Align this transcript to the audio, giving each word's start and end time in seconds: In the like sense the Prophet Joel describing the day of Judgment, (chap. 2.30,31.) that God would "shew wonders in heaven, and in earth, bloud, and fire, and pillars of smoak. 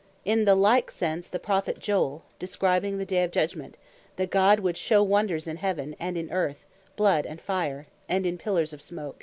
In 0.25 0.45
the 0.45 0.55
like 0.55 0.89
sense 0.89 1.27
the 1.29 1.37
Prophet 1.37 1.77
Joel 1.77 2.23
describing 2.39 2.97
the 2.97 3.05
day 3.05 3.23
of 3.23 3.29
Judgment, 3.29 3.73
(chap. 3.73 3.81
2.30,31.) 3.81 4.15
that 4.15 4.29
God 4.31 4.59
would 4.61 4.77
"shew 4.77 5.03
wonders 5.03 5.45
in 5.45 5.57
heaven, 5.57 5.95
and 5.99 6.17
in 6.17 6.31
earth, 6.31 6.65
bloud, 6.95 7.27
and 7.27 7.39
fire, 7.39 7.85
and 8.09 8.39
pillars 8.39 8.73
of 8.73 8.81
smoak. 8.81 9.19